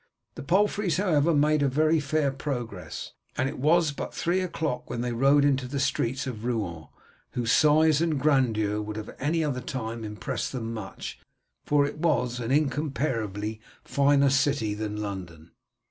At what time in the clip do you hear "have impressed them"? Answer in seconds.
10.01-10.73